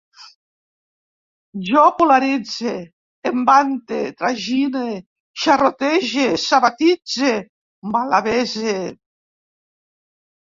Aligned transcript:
Jo 1.65 1.81
polaritze, 1.97 2.71
em 3.31 3.43
vante, 3.49 3.99
tragine, 4.21 4.81
xarrotege, 5.41 6.25
sabatitze, 6.47 7.31
malavese 7.97 8.75